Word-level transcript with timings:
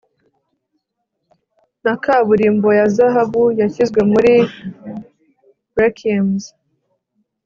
na 1.83 1.93
kaburimbo 2.03 2.69
ya 2.79 2.85
zahabu 2.95 3.43
yashyizwe 3.59 3.99
muri 4.11 4.33
requiems 5.79 6.43